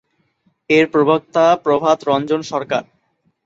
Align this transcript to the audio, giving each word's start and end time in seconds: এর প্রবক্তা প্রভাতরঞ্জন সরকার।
এর 0.69 0.85
প্রবক্তা 0.93 1.45
প্রভাতরঞ্জন 1.65 2.41
সরকার। 2.51 2.83